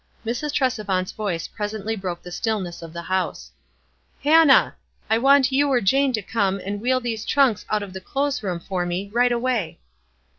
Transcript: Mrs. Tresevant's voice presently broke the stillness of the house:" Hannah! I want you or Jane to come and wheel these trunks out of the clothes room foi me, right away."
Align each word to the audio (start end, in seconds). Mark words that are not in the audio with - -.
Mrs. 0.25 0.51
Tresevant's 0.51 1.11
voice 1.11 1.47
presently 1.47 1.95
broke 1.95 2.23
the 2.23 2.31
stillness 2.31 2.81
of 2.81 2.91
the 2.91 3.03
house:" 3.03 3.51
Hannah! 4.23 4.75
I 5.11 5.19
want 5.19 5.51
you 5.51 5.71
or 5.71 5.79
Jane 5.79 6.11
to 6.13 6.23
come 6.23 6.59
and 6.65 6.81
wheel 6.81 6.99
these 6.99 7.23
trunks 7.23 7.67
out 7.69 7.83
of 7.83 7.93
the 7.93 8.01
clothes 8.01 8.41
room 8.41 8.59
foi 8.59 8.83
me, 8.85 9.09
right 9.13 9.31
away." 9.31 9.79